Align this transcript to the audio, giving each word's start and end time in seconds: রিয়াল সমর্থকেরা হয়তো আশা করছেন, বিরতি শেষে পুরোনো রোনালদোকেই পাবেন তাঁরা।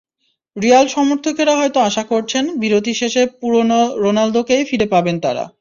রিয়াল 0.55 0.85
সমর্থকেরা 0.87 1.53
হয়তো 1.55 1.79
আশা 1.79 2.03
করছেন, 2.03 2.43
বিরতি 2.59 2.93
শেষে 2.93 3.21
পুরোনো 3.39 3.79
রোনালদোকেই 3.97 4.63
পাবেন 4.91 5.15
তাঁরা। 5.19 5.45